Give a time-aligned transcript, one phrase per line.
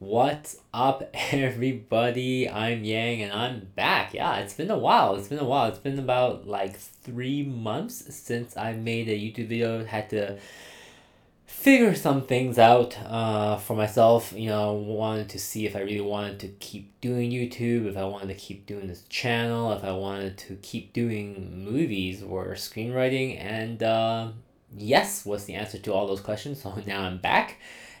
[0.00, 2.48] What's up, everybody?
[2.48, 4.14] I'm Yang and I'm back.
[4.14, 5.16] Yeah, it's been a while.
[5.16, 5.66] It's been a while.
[5.66, 9.84] It's been about like three months since I made a YouTube video.
[9.84, 10.38] Had to
[11.46, 14.32] figure some things out uh, for myself.
[14.36, 18.04] You know, wanted to see if I really wanted to keep doing YouTube, if I
[18.04, 23.36] wanted to keep doing this channel, if I wanted to keep doing movies or screenwriting.
[23.40, 24.28] And uh,
[24.76, 26.62] yes was the answer to all those questions.
[26.62, 27.56] So now I'm back.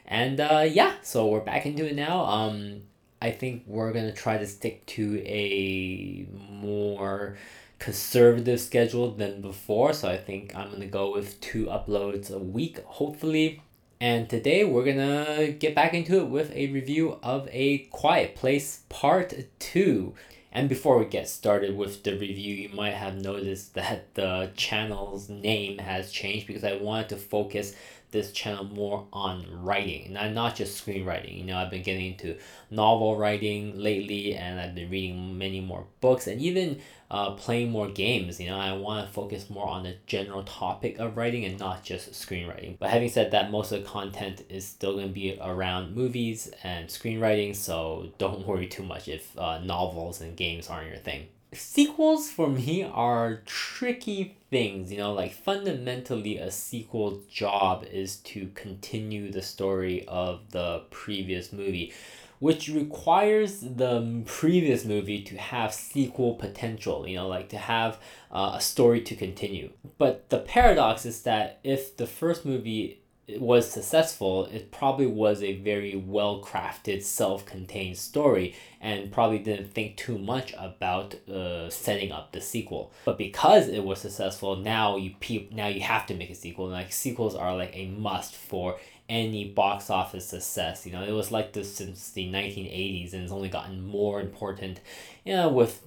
[0.08, 2.24] And uh, yeah, so we're back into it now.
[2.24, 2.82] Um,
[3.20, 7.36] I think we're gonna try to stick to a more
[7.78, 9.92] conservative schedule than before.
[9.92, 13.62] So I think I'm gonna go with two uploads a week, hopefully.
[14.00, 18.84] And today we're gonna get back into it with a review of A Quiet Place
[18.88, 20.14] Part 2.
[20.50, 25.28] And before we get started with the review, you might have noticed that the channel's
[25.28, 27.74] name has changed because I wanted to focus
[28.10, 31.38] this channel more on writing, not, not just screenwriting.
[31.38, 32.36] You know, I've been getting into
[32.70, 37.88] novel writing lately and I've been reading many more books and even uh, playing more
[37.88, 38.40] games.
[38.40, 41.84] You know, I want to focus more on the general topic of writing and not
[41.84, 42.78] just screenwriting.
[42.78, 46.50] But having said that, most of the content is still going to be around movies
[46.62, 51.28] and screenwriting, so don't worry too much if uh, novels and games aren't your thing
[51.52, 58.50] sequels for me are tricky things you know like fundamentally a sequel job is to
[58.54, 61.92] continue the story of the previous movie
[62.38, 67.98] which requires the previous movie to have sequel potential you know like to have
[68.30, 69.70] uh, a story to continue.
[69.96, 73.00] But the paradox is that if the first movie
[73.36, 79.72] was successful, it probably was a very well crafted, self contained story and probably didn't
[79.72, 82.92] think too much about uh, setting up the sequel.
[83.04, 86.68] But because it was successful, now you pe- now you have to make a sequel.
[86.68, 90.86] Like sequels are like a must for any box office success.
[90.86, 94.80] You know, it was like this since the 1980s and it's only gotten more important
[95.28, 95.82] you know, with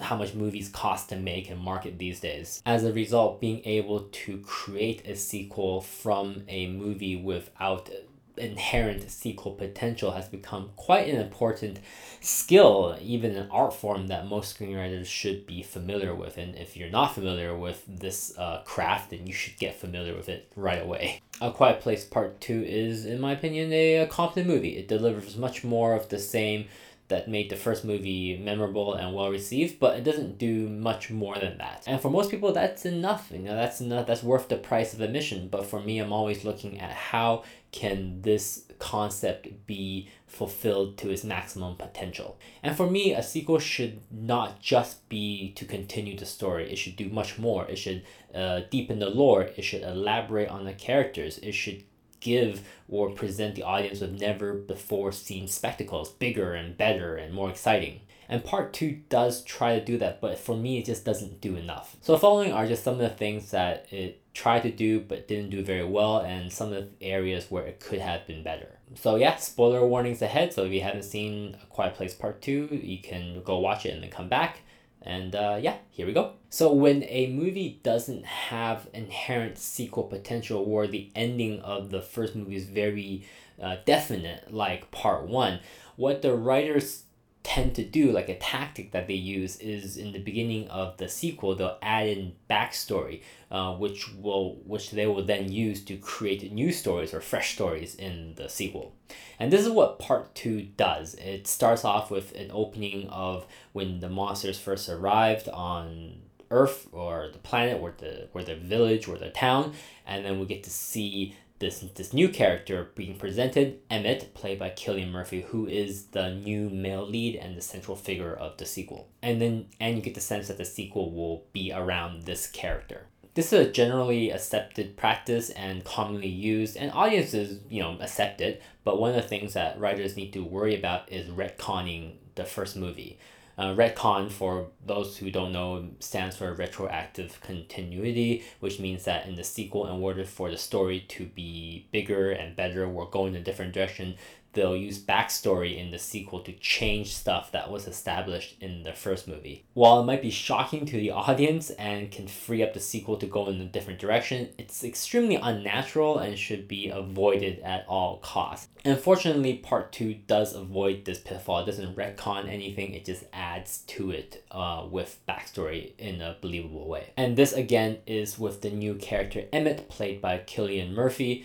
[0.00, 2.62] how much movies cost to make and market these days.
[2.64, 7.90] As a result, being able to create a sequel from a movie without
[8.36, 11.78] inherent sequel potential has become quite an important
[12.20, 16.38] skill, even an art form that most screenwriters should be familiar with.
[16.38, 20.28] And if you're not familiar with this uh, craft, then you should get familiar with
[20.28, 21.20] it right away.
[21.40, 24.76] A Quiet Place Part 2 is, in my opinion, a, a competent movie.
[24.76, 26.66] It delivers much more of the same
[27.08, 31.36] that made the first movie memorable and well received, but it doesn't do much more
[31.36, 31.84] than that.
[31.86, 33.30] And for most people, that's enough.
[33.30, 34.06] You know, that's enough.
[34.06, 35.48] That's worth the price of admission.
[35.48, 41.24] But for me, I'm always looking at how can this concept be fulfilled to its
[41.24, 42.38] maximum potential.
[42.62, 46.70] And for me, a sequel should not just be to continue the story.
[46.70, 47.66] It should do much more.
[47.66, 49.42] It should uh, deepen the lore.
[49.56, 51.38] It should elaborate on the characters.
[51.38, 51.84] It should
[52.20, 57.50] give or present the audience with never before seen spectacles, bigger and better and more
[57.50, 58.00] exciting.
[58.28, 61.56] And part two does try to do that, but for me, it just doesn't do
[61.56, 61.96] enough.
[62.00, 65.50] So, following are just some of the things that it tried to do but didn't
[65.50, 68.78] do very well, and some of the areas where it could have been better.
[68.94, 70.52] So, yeah, spoiler warnings ahead.
[70.52, 73.94] So, if you haven't seen A Quiet Place Part 2, you can go watch it
[73.94, 74.58] and then come back.
[75.06, 76.32] And uh, yeah, here we go.
[76.50, 82.34] So when a movie doesn't have inherent sequel potential or the ending of the first
[82.34, 83.24] movie is very
[83.62, 85.60] uh, definite, like part one,
[85.94, 87.04] what the writers
[87.46, 91.08] tend to do, like a tactic that they use, is in the beginning of the
[91.08, 96.52] sequel they'll add in backstory, uh, which will which they will then use to create
[96.52, 98.92] new stories or fresh stories in the sequel.
[99.38, 101.14] And this is what part two does.
[101.14, 107.28] It starts off with an opening of when the monsters first arrived on Earth or
[107.32, 109.72] the planet or the or the village or the town,
[110.04, 114.70] and then we get to see this this new character being presented, Emmett, played by
[114.70, 119.08] Cillian Murphy, who is the new male lead and the central figure of the sequel.
[119.22, 123.06] And then and you get the sense that the sequel will be around this character.
[123.34, 128.62] This is a generally accepted practice and commonly used, and audiences, you know, accept it.
[128.82, 132.76] But one of the things that writers need to worry about is retconning the first
[132.76, 133.18] movie.
[133.58, 139.34] Uh, retcon, for those who don't know, stands for retroactive continuity, which means that in
[139.34, 143.40] the sequel, in order for the story to be bigger and better go in a
[143.40, 144.14] different direction,
[144.56, 149.28] they'll use backstory in the sequel to change stuff that was established in the first
[149.28, 149.64] movie.
[149.74, 153.26] While it might be shocking to the audience and can free up the sequel to
[153.26, 158.68] go in a different direction, it's extremely unnatural and should be avoided at all costs.
[158.84, 161.60] Unfortunately, part two does avoid this pitfall.
[161.60, 166.88] It doesn't retcon anything, it just adds to it uh, with backstory in a believable
[166.88, 167.12] way.
[167.16, 171.44] And this again is with the new character Emmett, played by Cillian Murphy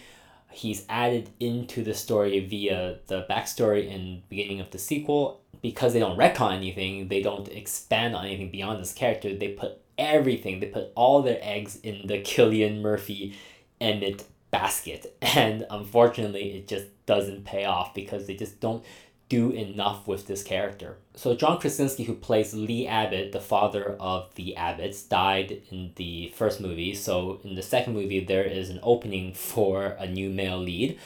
[0.51, 5.41] he's added into the story via the backstory and beginning of the sequel.
[5.61, 9.35] Because they don't retcon anything, they don't expand on anything beyond this character.
[9.35, 10.59] They put everything.
[10.59, 13.37] They put all their eggs in the Cillian Murphy
[13.79, 18.83] Emmett basket, and unfortunately, it just doesn't pay off because they just don't
[19.31, 20.97] do enough with this character.
[21.15, 26.33] So John Krasinski, who plays Lee Abbott, the father of the Abbotts, died in the
[26.35, 26.93] first movie.
[26.93, 30.99] So in the second movie, there is an opening for a new male lead.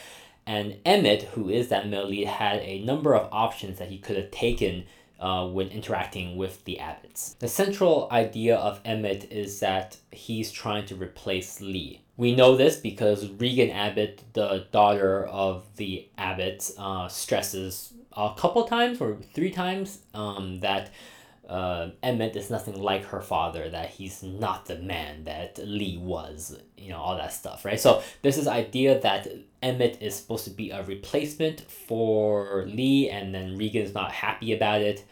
[0.47, 4.17] And Emmett, who is that male lead, had a number of options that he could
[4.17, 4.85] have taken
[5.19, 7.37] uh, when interacting with the Abbotts.
[7.37, 12.01] The central idea of Emmett is that he's trying to replace Lee.
[12.17, 18.63] We know this because Regan Abbott, the daughter of the Abbotts, uh, stresses a couple
[18.65, 20.91] times or three times um, that
[21.49, 26.59] uh, Emmett is nothing like her father, that he's not the man that Lee was,
[26.77, 27.79] you know, all that stuff, right?
[27.79, 29.27] So there's this idea that
[29.61, 34.81] Emmett is supposed to be a replacement for Lee, and then Regan's not happy about
[34.81, 35.03] it.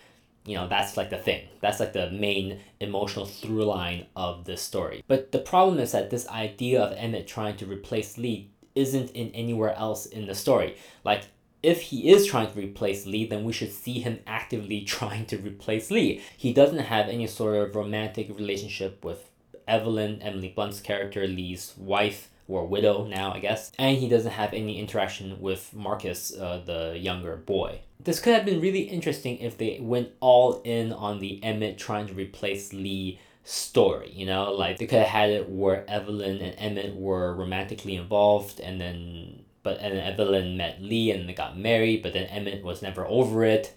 [0.45, 1.47] You know, that's like the thing.
[1.61, 5.03] That's like the main emotional through line of this story.
[5.07, 9.29] But the problem is that this idea of Emmett trying to replace Lee isn't in
[9.29, 10.75] anywhere else in the story.
[11.05, 11.23] Like
[11.63, 15.37] if he is trying to replace Lee, then we should see him actively trying to
[15.37, 16.21] replace Lee.
[16.37, 19.29] He doesn't have any sort of romantic relationship with
[19.67, 24.53] Evelyn, Emily Blunt's character, Lee's wife or widow now, I guess, and he doesn't have
[24.53, 27.79] any interaction with Marcus, uh, the younger boy.
[28.01, 32.07] This could have been really interesting if they went all in on the Emmett trying
[32.07, 36.55] to replace Lee story, you know, like they could have had it where Evelyn and
[36.57, 42.03] Emmett were romantically involved and then but and Evelyn met Lee and they got married,
[42.03, 43.73] but then Emmett was never over it.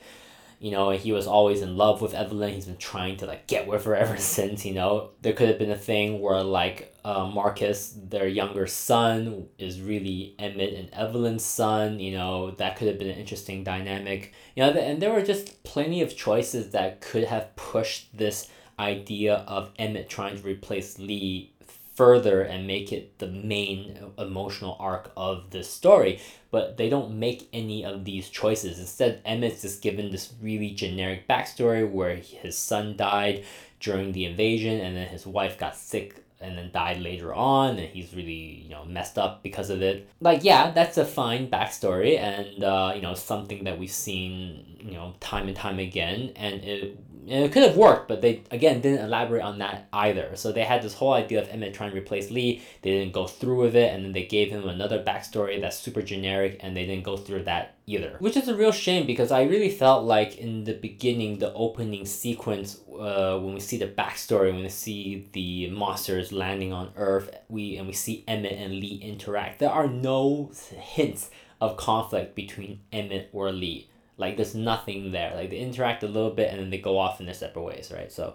[0.58, 2.54] You know, he was always in love with Evelyn.
[2.54, 4.64] He's been trying to like get with her ever since.
[4.64, 9.48] You know, there could have been a thing where like uh, Marcus, their younger son,
[9.58, 12.00] is really Emmett and Evelyn's son.
[12.00, 14.32] You know, that could have been an interesting dynamic.
[14.54, 18.48] You know, and there were just plenty of choices that could have pushed this
[18.78, 21.52] idea of Emmett trying to replace Lee
[21.96, 26.20] further and make it the main emotional arc of the story.
[26.50, 28.78] But they don't make any of these choices.
[28.78, 33.44] Instead emmett's just given this really generic backstory where his son died
[33.80, 37.88] during the invasion and then his wife got sick and then died later on and
[37.88, 40.08] he's really you know messed up because of it.
[40.20, 44.92] Like yeah that's a fine backstory and uh, you know something that we've seen you
[44.92, 46.32] know time and time again.
[46.36, 50.36] And it and it could have worked, but they again didn't elaborate on that either.
[50.36, 52.62] So they had this whole idea of Emmett trying to replace Lee.
[52.82, 56.02] They didn't go through with it, and then they gave him another backstory that's super
[56.02, 58.16] generic, and they didn't go through that either.
[58.20, 62.06] Which is a real shame because I really felt like in the beginning, the opening
[62.06, 67.34] sequence, uh, when we see the backstory, when we see the monsters landing on Earth,
[67.48, 69.58] we and we see Emmett and Lee interact.
[69.58, 71.30] There are no hints
[71.60, 75.34] of conflict between Emmett or Lee like there's nothing there.
[75.34, 77.92] Like they interact a little bit and then they go off in their separate ways,
[77.94, 78.10] right?
[78.10, 78.34] So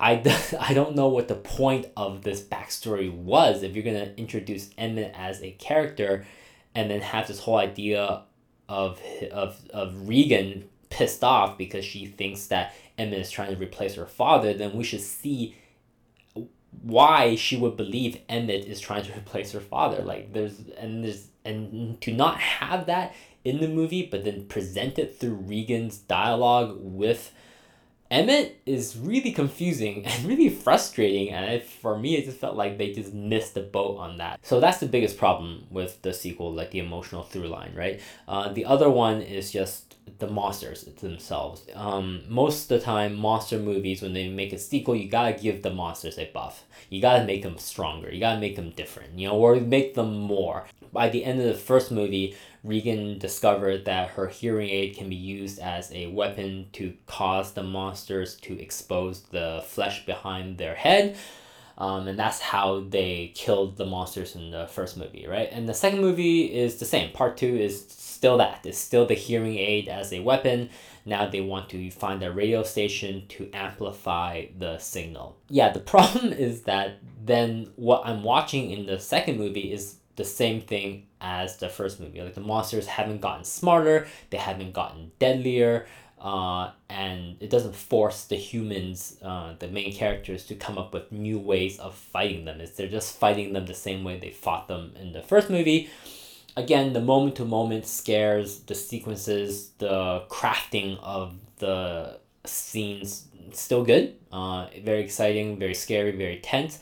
[0.00, 0.22] I,
[0.60, 5.14] I don't know what the point of this backstory was if you're gonna introduce Emmett
[5.16, 6.26] as a character
[6.74, 8.22] and then have this whole idea
[8.68, 9.00] of
[9.32, 14.06] of of Regan pissed off because she thinks that Emmett is trying to replace her
[14.06, 15.56] father, then we should see
[16.82, 20.02] why she would believe Emmett is trying to replace her father.
[20.02, 23.14] Like there's and there's and to not have that
[23.46, 27.32] in the movie, but then present it through Regan's dialogue with
[28.10, 31.30] Emmett is really confusing and really frustrating.
[31.30, 34.40] And it, for me, it just felt like they just missed the boat on that.
[34.42, 38.00] So that's the biggest problem with the sequel, like the emotional through line, right?
[38.28, 41.66] Uh, the other one is just the monsters themselves.
[41.74, 45.62] Um, most of the time, monster movies, when they make a sequel, you gotta give
[45.62, 46.64] the monsters a buff.
[46.88, 48.12] You gotta make them stronger.
[48.12, 50.66] You gotta make them different, you know, or make them more.
[50.92, 52.36] By the end of the first movie,
[52.66, 57.62] Regan discovered that her hearing aid can be used as a weapon to cause the
[57.62, 61.16] monsters to expose the flesh behind their head.
[61.78, 65.48] Um, and that's how they killed the monsters in the first movie, right?
[65.52, 67.12] And the second movie is the same.
[67.12, 68.64] Part two is still that.
[68.64, 70.70] It's still the hearing aid as a weapon.
[71.04, 75.36] Now they want to find a radio station to amplify the signal.
[75.50, 80.24] Yeah, the problem is that then what I'm watching in the second movie is the
[80.24, 82.20] same thing as the first movie.
[82.20, 85.86] Like the monsters haven't gotten smarter, they haven't gotten deadlier,
[86.20, 91.12] uh, and it doesn't force the humans, uh, the main characters, to come up with
[91.12, 92.60] new ways of fighting them.
[92.60, 95.90] It's they're just fighting them the same way they fought them in the first movie.
[96.56, 104.14] Again, the moment to moment scares, the sequences, the crafting of the scenes, still good.
[104.32, 106.78] Uh, very exciting, very scary, very tense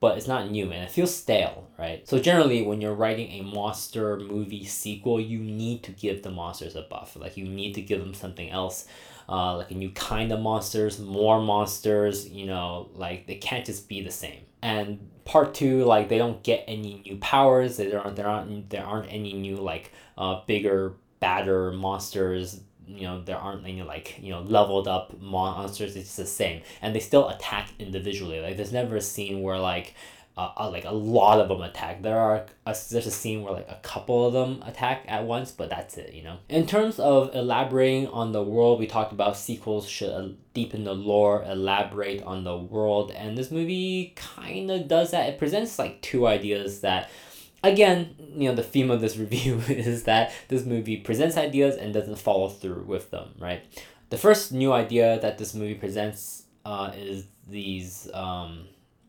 [0.00, 2.06] but it's not new and it feels stale, right?
[2.08, 6.76] So generally when you're writing a monster movie sequel, you need to give the monsters
[6.76, 7.16] a buff.
[7.16, 8.86] Like you need to give them something else.
[9.28, 13.88] Uh, like a new kind of monsters, more monsters, you know, like they can't just
[13.88, 14.40] be the same.
[14.62, 17.76] And part two, like they don't get any new powers.
[17.76, 23.22] There aren't there aren't there aren't any new like uh, bigger, badder monsters you know
[23.22, 26.62] there aren't any like you know leveled up monsters it's the same.
[26.82, 28.40] And they still attack individually.
[28.40, 29.94] Like there's never a scene where like
[30.38, 32.00] uh, uh, like a lot of them attack.
[32.00, 35.50] There are a, there's a scene where like a couple of them attack at once
[35.50, 36.38] but that's it you know?
[36.48, 40.94] In terms of elaborating on the world we talked about sequels should uh, deepen the
[40.94, 45.28] lore elaborate on the world and this movie kind of does that.
[45.28, 47.10] It presents like two ideas that
[47.62, 51.92] again, you know, the theme of this review is that this movie presents ideas and
[51.94, 53.62] doesn't follow through with them, right?
[54.10, 58.68] The first new idea that this movie presents uh, is these um,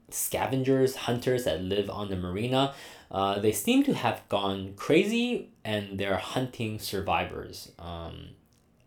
[0.10, 2.74] scavengers, hunters that live on the marina.
[3.12, 7.72] Uh, they seem to have gone crazy and they're hunting survivors.
[7.80, 8.30] Um,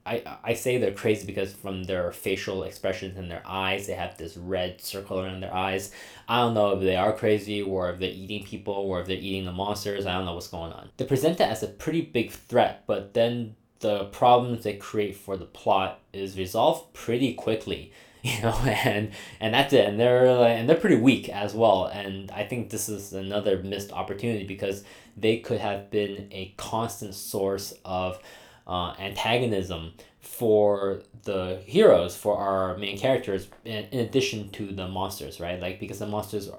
[0.05, 4.17] I, I say they're crazy because from their facial expressions and their eyes, they have
[4.19, 5.93] this red circle around their eyes.
[6.29, 9.17] I don't know if they are crazy or if they're eating people or if they're
[9.17, 10.07] eating the monsters.
[10.07, 10.91] I don't know what's going on.
[10.97, 15.37] They present it as a pretty big threat, but then the problems they create for
[15.37, 17.93] the plot is resolved pretty quickly
[18.23, 21.87] you know and and that's it and they're like, and they're pretty weak as well
[21.87, 24.85] and i think this is another missed opportunity because
[25.17, 28.21] they could have been a constant source of
[28.67, 35.41] uh, antagonism for the heroes for our main characters in, in addition to the monsters
[35.41, 35.61] right?
[35.61, 36.51] Like because the monsters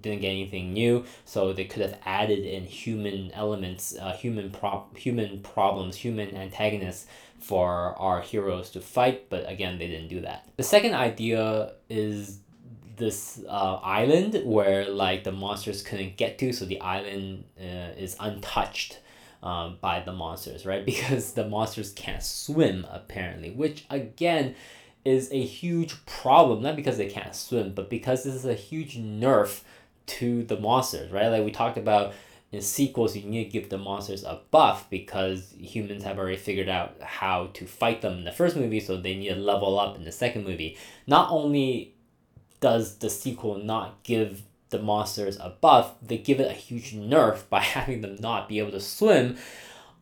[0.00, 4.96] didn't get anything new so they could have added in human elements uh, human prop
[4.96, 7.06] human problems human antagonists
[7.38, 10.48] for our heroes to fight but again they didn't do that.
[10.56, 12.40] The second idea is
[12.96, 18.16] this uh, island where like the monsters couldn't get to so the island uh, is
[18.20, 18.98] untouched
[19.42, 20.84] um, by the monsters, right?
[20.90, 24.54] Because the monsters can't swim apparently, which again
[25.04, 26.62] is a huge problem.
[26.62, 29.62] Not because they can't swim, but because this is a huge nerf
[30.06, 31.28] to the monsters, right?
[31.28, 32.12] Like we talked about
[32.52, 36.68] in sequels, you need to give the monsters a buff because humans have already figured
[36.68, 39.96] out how to fight them in the first movie, so they need to level up
[39.96, 40.76] in the second movie.
[41.06, 41.94] Not only
[42.58, 47.42] does the sequel not give the monsters a buff, they give it a huge nerf
[47.50, 49.36] by having them not be able to swim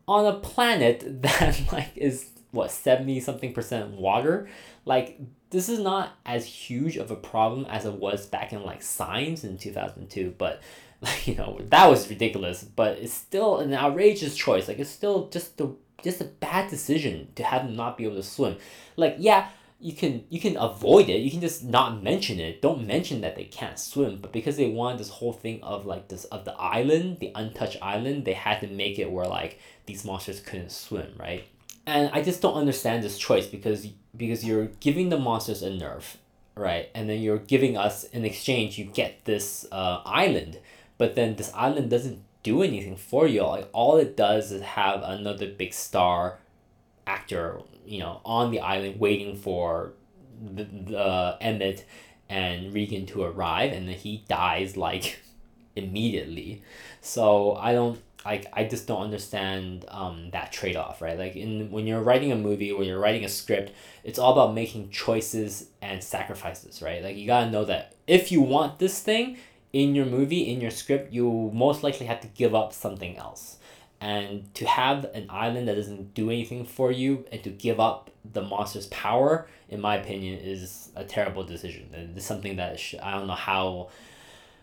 [0.06, 4.48] on a planet that like is what 70 something percent water?
[4.84, 5.20] Like
[5.50, 9.44] this is not as huge of a problem as it was back in like Signs
[9.44, 10.62] in 2002 but
[11.00, 14.68] like you know that was ridiculous but it's still an outrageous choice.
[14.68, 18.16] Like it's still just the just a bad decision to have them not be able
[18.16, 18.56] to swim.
[18.96, 19.48] Like yeah
[19.80, 21.20] you can you can avoid it.
[21.20, 22.60] You can just not mention it.
[22.60, 26.08] Don't mention that they can't swim but because they want this whole thing of like
[26.08, 30.04] this of the island the untouched island they had to make it where like these
[30.04, 31.44] monsters couldn't swim right?
[31.86, 36.16] And i just don't understand this choice because because you're giving the monsters a nerf
[36.58, 36.90] right?
[36.94, 40.58] And then you're giving us in exchange you get this uh, island.
[40.98, 45.02] But then this island doesn't do anything for you like all it does is have
[45.02, 46.38] another big star
[47.08, 49.92] actor you know, on the island waiting for
[50.40, 51.84] the, the Emmett
[52.28, 55.20] and Regan to arrive, and then he dies like
[55.76, 56.62] immediately.
[57.00, 61.18] So I don't like I just don't understand um, that trade off, right?
[61.18, 63.72] Like in when you're writing a movie, when you're writing a script,
[64.04, 67.02] it's all about making choices and sacrifices, right?
[67.02, 69.38] Like you gotta know that if you want this thing
[69.72, 73.57] in your movie, in your script, you most likely have to give up something else
[74.00, 78.10] and to have an island that doesn't do anything for you and to give up
[78.32, 81.90] the monster's power in my opinion is a terrible decision.
[81.92, 83.88] And it's something that sh- i don't know how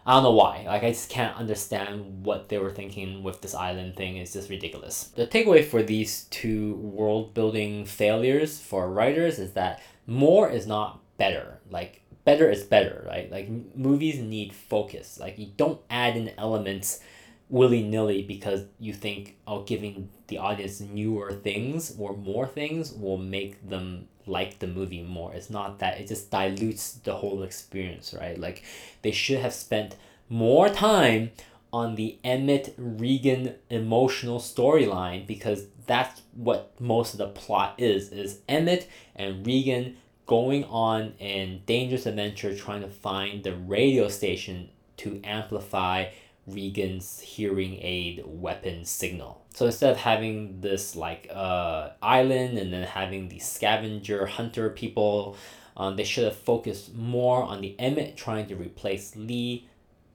[0.06, 0.64] i don't know why.
[0.66, 4.18] Like i just can't understand what they were thinking with this island thing.
[4.18, 5.12] It's just ridiculous.
[5.16, 11.02] The takeaway for these two world building failures for writers is that more is not
[11.18, 11.60] better.
[11.70, 13.30] Like better is better right?
[13.30, 15.20] Like movies need focus.
[15.20, 17.02] Like you don't add in elements
[17.50, 23.18] willy nilly because you think oh giving the audience newer things or more things will
[23.18, 25.34] make them like the movie more.
[25.34, 28.40] It's not that it just dilutes the whole experience, right?
[28.40, 28.64] Like
[29.02, 29.96] they should have spent
[30.30, 31.32] more time
[31.72, 38.40] on the Emmett Regan emotional storyline because that's what most of the plot is is
[38.48, 45.22] Emmett and Regan going on an dangerous adventure trying to find the radio station to
[45.24, 46.06] amplify
[46.48, 49.46] Regan's hearing aid weapon signal.
[49.54, 55.38] So instead of having this like uh, island and then having the scavenger hunter people,
[55.78, 59.68] um, they should have focused more on the Emmett trying to replace Lee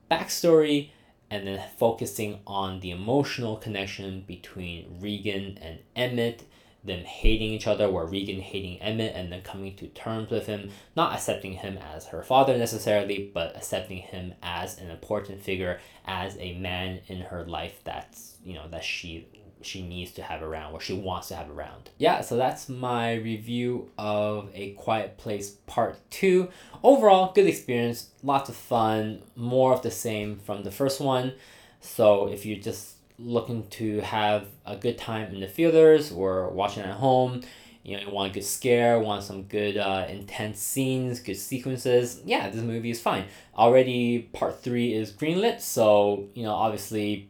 [0.09, 0.89] backstory
[1.29, 6.43] and then focusing on the emotional connection between Regan and Emmett,
[6.83, 10.71] them hating each other, where Regan hating Emmett and then coming to terms with him,
[10.95, 16.37] not accepting him as her father necessarily, but accepting him as an important figure, as
[16.39, 19.27] a man in her life that's, you know, that she
[19.63, 21.89] she needs to have around, or she wants to have around.
[21.97, 26.49] Yeah, so that's my review of A Quiet Place Part 2.
[26.83, 31.33] Overall, good experience, lots of fun, more of the same from the first one.
[31.79, 36.83] So if you're just looking to have a good time in the theaters or watching
[36.83, 37.41] at home,
[37.83, 42.21] you know, you want a good scare, want some good uh, intense scenes, good sequences,
[42.25, 43.25] yeah, this movie is fine.
[43.55, 47.29] Already part three is greenlit, so, you know, obviously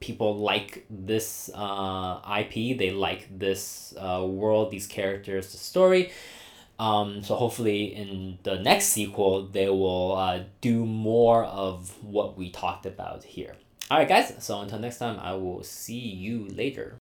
[0.00, 6.12] people like this uh, IP, they like this uh, world, these characters, the story.
[6.78, 12.50] Um, so hopefully in the next sequel, they will uh, do more of what we
[12.50, 13.56] talked about here.
[13.90, 14.34] All right, guys.
[14.38, 16.96] So until next time, I will see you later.